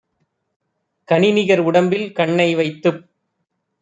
[1.09, 3.01] கனிநிகர் உடம்பில் கண்ணை வைத்துப்